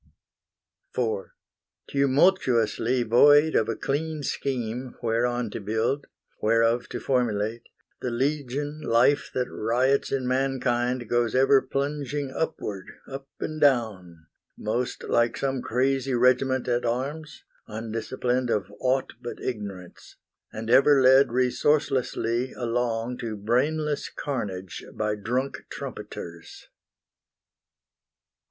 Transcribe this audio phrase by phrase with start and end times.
[0.97, 1.25] IV
[1.87, 6.07] Tumultuously void of a clean scheme Whereon to build,
[6.41, 7.69] whereof to formulate,
[8.01, 14.25] The legion life that riots in mankind Goes ever plunging upward, up and down,
[14.57, 20.15] Most like some crazy regiment at arms, Undisciplined of aught but Ignorance,
[20.51, 26.69] And ever led resourcelessly along To brainless carnage by drunk trumpeters.